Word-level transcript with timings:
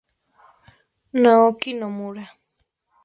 Naoki 1.21 1.69
Nomura 1.79 2.23